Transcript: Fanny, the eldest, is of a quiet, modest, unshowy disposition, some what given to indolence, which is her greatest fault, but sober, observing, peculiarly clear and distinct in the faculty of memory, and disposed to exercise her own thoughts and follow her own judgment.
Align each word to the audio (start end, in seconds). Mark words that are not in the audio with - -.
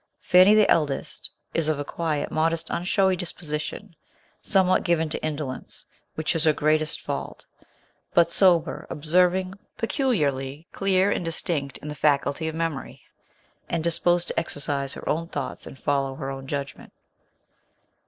Fanny, 0.19 0.55
the 0.55 0.67
eldest, 0.67 1.29
is 1.53 1.67
of 1.67 1.77
a 1.77 1.85
quiet, 1.85 2.31
modest, 2.31 2.69
unshowy 2.71 3.15
disposition, 3.15 3.95
some 4.41 4.65
what 4.65 4.81
given 4.83 5.09
to 5.09 5.23
indolence, 5.23 5.85
which 6.15 6.33
is 6.35 6.45
her 6.45 6.53
greatest 6.53 6.99
fault, 7.01 7.45
but 8.15 8.31
sober, 8.31 8.87
observing, 8.89 9.53
peculiarly 9.77 10.65
clear 10.71 11.11
and 11.11 11.23
distinct 11.23 11.77
in 11.77 11.87
the 11.87 11.93
faculty 11.93 12.47
of 12.47 12.55
memory, 12.55 13.03
and 13.69 13.83
disposed 13.83 14.27
to 14.29 14.39
exercise 14.39 14.91
her 14.93 15.07
own 15.07 15.27
thoughts 15.27 15.67
and 15.67 15.77
follow 15.77 16.15
her 16.15 16.31
own 16.31 16.47
judgment. 16.47 16.91